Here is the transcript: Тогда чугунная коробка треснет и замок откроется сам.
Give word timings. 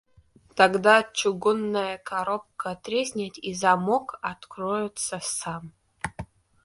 Тогда 0.59 0.95
чугунная 1.13 1.95
коробка 1.99 2.73
треснет 2.83 3.37
и 3.37 3.53
замок 3.53 4.17
откроется 4.23 5.19
сам. 5.21 5.73